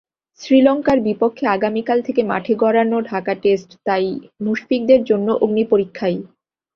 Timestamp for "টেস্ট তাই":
3.43-4.05